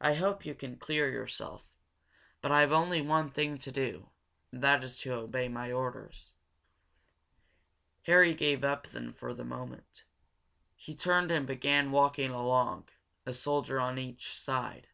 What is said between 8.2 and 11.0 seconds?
gave up, then, for the moment. He